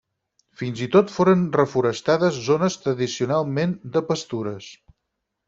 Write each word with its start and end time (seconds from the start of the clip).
Fins 0.61 0.79
i 0.85 0.87
tot 0.95 1.11
foren 1.15 1.43
reforestades 1.61 2.41
zones 2.47 2.79
tradicionalment 2.87 3.77
de 3.99 4.05
pastures. 4.11 4.73